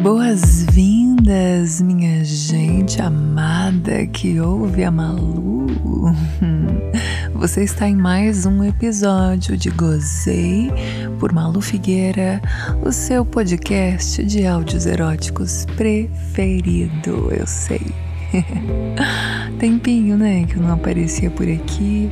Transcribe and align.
Boas-vindas, 0.00 1.80
minha 1.80 2.22
gente 2.24 3.02
amada 3.02 3.23
que 4.12 4.38
ouve 4.40 4.84
a 4.84 4.90
Malu. 4.90 5.66
Você 7.34 7.64
está 7.64 7.88
em 7.88 7.96
mais 7.96 8.44
um 8.44 8.62
episódio 8.62 9.56
de 9.56 9.70
Gozei 9.70 10.70
por 11.18 11.32
Malu 11.32 11.62
Figueira, 11.62 12.42
o 12.84 12.92
seu 12.92 13.24
podcast 13.24 14.22
de 14.22 14.46
áudios 14.46 14.84
eróticos 14.84 15.64
preferido, 15.76 17.30
eu 17.32 17.46
sei. 17.46 17.80
Tempinho, 19.58 20.18
né, 20.18 20.44
que 20.44 20.56
eu 20.56 20.62
não 20.62 20.74
aparecia 20.74 21.30
por 21.30 21.48
aqui. 21.48 22.10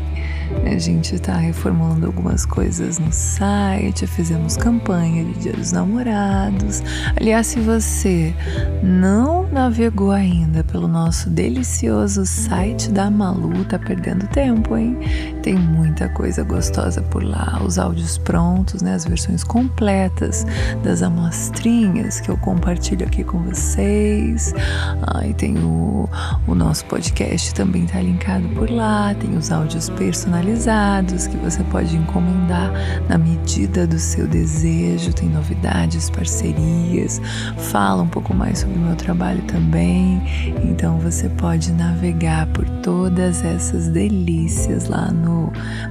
A 0.64 0.78
gente 0.78 1.14
está 1.14 1.36
reformulando 1.36 2.06
algumas 2.06 2.46
coisas 2.46 2.98
no 2.98 3.12
site, 3.12 4.06
fizemos 4.06 4.56
campanha 4.56 5.24
de 5.24 5.34
Dia 5.40 5.52
dos 5.52 5.72
Namorados. 5.72 6.82
Aliás, 7.16 7.48
se 7.48 7.60
você 7.60 8.34
não 8.82 9.46
navegou 9.50 10.10
ainda 10.10 10.64
pelo 10.64 10.88
nosso 10.88 11.28
delicioso 11.28 12.24
site 12.24 12.90
da 12.90 13.10
Malu, 13.10 13.64
tá 13.64 13.78
perdendo 13.78 14.26
tempo, 14.28 14.76
hein? 14.76 14.98
Tem 15.42 15.56
muita 15.56 16.08
coisa 16.08 16.44
gostosa 16.44 17.02
por 17.02 17.24
lá, 17.24 17.60
os 17.66 17.76
áudios 17.76 18.16
prontos, 18.16 18.80
né, 18.80 18.94
as 18.94 19.04
versões 19.04 19.42
completas 19.42 20.46
das 20.84 21.02
amostrinhas 21.02 22.20
que 22.20 22.30
eu 22.30 22.36
compartilho 22.36 23.04
aqui 23.04 23.24
com 23.24 23.38
vocês. 23.38 24.54
Ah, 25.02 25.26
e 25.26 25.34
tem 25.34 25.58
o, 25.58 26.08
o 26.46 26.54
nosso 26.54 26.84
podcast 26.84 27.52
também 27.54 27.86
tá 27.86 28.00
linkado 28.00 28.46
por 28.50 28.70
lá, 28.70 29.14
tem 29.14 29.36
os 29.36 29.50
áudios 29.50 29.88
personalizados 29.90 31.26
que 31.26 31.36
você 31.38 31.64
pode 31.64 31.96
encomendar 31.96 32.70
na 33.08 33.18
medida 33.18 33.84
do 33.84 33.98
seu 33.98 34.28
desejo. 34.28 35.12
Tem 35.12 35.28
novidades, 35.28 36.08
parcerias, 36.08 37.20
fala 37.56 38.04
um 38.04 38.08
pouco 38.08 38.32
mais 38.32 38.60
sobre 38.60 38.76
o 38.76 38.80
meu 38.80 38.94
trabalho 38.94 39.42
também. 39.42 40.22
Então 40.62 40.98
você 41.00 41.28
pode 41.28 41.72
navegar 41.72 42.46
por 42.48 42.68
todas 42.80 43.44
essas 43.44 43.88
delícias 43.88 44.86
lá 44.86 45.10
no 45.10 45.31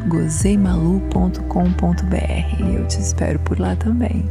gozeimalu.com.br. 0.07 2.75
Eu 2.75 2.87
te 2.87 2.99
espero 2.99 3.39
por 3.39 3.59
lá 3.59 3.75
também. 3.75 4.25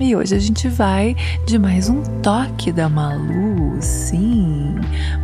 E 0.00 0.14
hoje 0.14 0.36
a 0.36 0.38
gente 0.38 0.68
vai 0.68 1.16
de 1.44 1.58
mais 1.58 1.88
um 1.88 2.00
toque 2.22 2.70
da 2.70 2.88
Malu, 2.88 3.76
sim, 3.80 4.76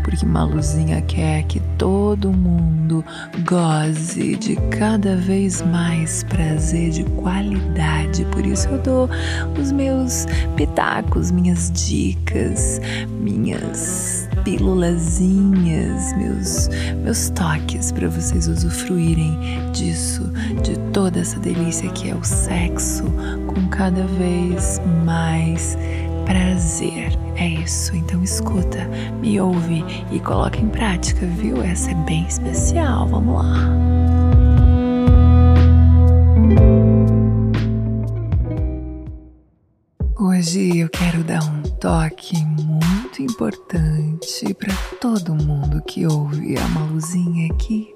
porque 0.02 0.26
Maluzinha 0.26 1.00
quer 1.02 1.44
que 1.44 1.60
todo 1.78 2.32
mundo 2.32 3.04
goze 3.44 4.34
de 4.34 4.56
cada 4.70 5.16
vez 5.16 5.62
mais 5.62 6.24
prazer 6.24 6.90
de 6.90 7.04
qualidade. 7.04 8.24
Por 8.32 8.44
isso 8.44 8.68
eu 8.68 8.82
dou 8.82 9.08
os 9.60 9.70
meus 9.70 10.26
pitacos, 10.56 11.30
minhas 11.30 11.70
dicas, 11.70 12.80
minhas 13.20 14.23
pílulazinhas, 14.44 16.16
meus 16.16 16.68
meus 17.02 17.30
toques 17.30 17.90
para 17.92 18.08
vocês 18.08 18.46
usufruírem 18.46 19.38
disso, 19.72 20.30
de 20.62 20.78
toda 20.92 21.20
essa 21.20 21.38
delícia 21.40 21.90
que 21.90 22.10
é 22.10 22.14
o 22.14 22.24
sexo 22.24 23.04
com 23.46 23.68
cada 23.68 24.06
vez 24.06 24.80
mais 25.04 25.76
prazer. 26.24 27.12
É 27.36 27.48
isso, 27.48 27.94
então 27.96 28.22
escuta, 28.22 28.88
me 29.20 29.40
ouve 29.40 29.84
e 30.10 30.20
coloca 30.20 30.58
em 30.58 30.68
prática, 30.68 31.26
viu? 31.26 31.62
Essa 31.62 31.90
é 31.90 31.94
bem 31.94 32.24
especial. 32.26 33.08
Vamos 33.08 33.34
lá. 33.34 34.23
Hoje 40.46 40.78
eu 40.78 40.90
quero 40.90 41.24
dar 41.24 41.42
um 41.42 41.62
toque 41.62 42.36
muito 42.44 43.22
importante 43.22 44.52
para 44.52 44.74
todo 45.00 45.34
mundo 45.34 45.80
que 45.80 46.06
ouve 46.06 46.58
a 46.58 46.68
Maluzinha 46.68 47.50
aqui, 47.50 47.88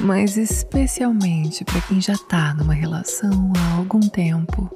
mas 0.00 0.36
especialmente 0.36 1.64
para 1.64 1.80
quem 1.80 1.98
já 1.98 2.18
tá 2.18 2.52
numa 2.52 2.74
relação 2.74 3.50
há 3.56 3.76
algum 3.78 4.00
tempo. 4.00 4.70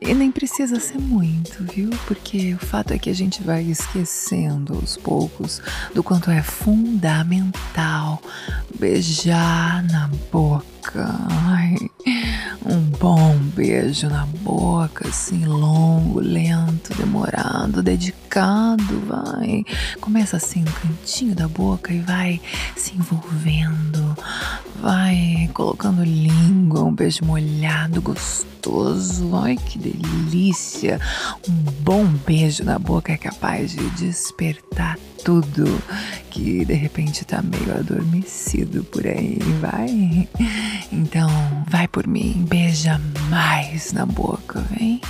E 0.00 0.12
nem 0.14 0.32
precisa 0.32 0.80
ser 0.80 0.98
muito, 0.98 1.62
viu? 1.72 1.90
Porque 2.08 2.54
o 2.54 2.58
fato 2.58 2.92
é 2.92 2.98
que 2.98 3.08
a 3.08 3.14
gente 3.14 3.40
vai 3.40 3.62
esquecendo 3.62 4.74
aos 4.74 4.96
poucos 4.96 5.62
do 5.94 6.02
quanto 6.02 6.28
é 6.28 6.42
fundamental 6.42 8.20
beijar 8.80 9.84
na 9.84 10.10
boca. 10.32 11.08
Ai, 11.46 11.76
um 13.02 13.16
bom 13.16 13.36
beijo 13.56 14.08
na 14.08 14.24
boca, 14.26 15.08
assim, 15.08 15.44
longo, 15.44 16.20
lento, 16.20 16.94
demorado, 16.94 17.82
dedicado, 17.82 19.00
vai. 19.06 19.64
Começa 20.00 20.36
assim 20.36 20.60
no 20.60 20.70
cantinho 20.70 21.34
da 21.34 21.48
boca 21.48 21.92
e 21.92 21.98
vai 21.98 22.40
se 22.76 22.94
envolvendo, 22.94 24.16
vai 24.80 25.50
colocando 25.52 26.04
língua, 26.04 26.84
um 26.84 26.94
beijo 26.94 27.24
molhado, 27.24 28.00
gostoso. 28.00 29.36
Ai, 29.36 29.56
que 29.56 29.80
delícia! 29.80 31.00
Um 31.48 31.54
bom 31.82 32.04
beijo 32.24 32.62
na 32.62 32.78
boca 32.78 33.12
é 33.12 33.16
capaz 33.16 33.72
de 33.72 33.90
despertar 33.90 34.96
tudo 35.24 35.64
que 36.30 36.64
de 36.64 36.74
repente 36.74 37.24
tá 37.24 37.42
meio 37.42 37.76
adormecido 37.76 38.82
por 38.84 39.06
aí, 39.06 39.38
vai? 39.60 40.28
Então, 40.90 41.28
vai 41.72 41.88
por 41.88 42.06
mim, 42.06 42.44
beija 42.50 43.00
mais 43.30 43.94
na 43.94 44.04
boca, 44.04 44.60
vem? 44.70 45.00